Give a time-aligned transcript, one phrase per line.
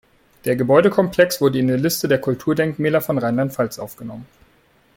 [0.45, 4.25] Der Gebäudekomplex wurde in die Liste der Kulturdenkmäler von Rheinland-Pfalz aufgenommen.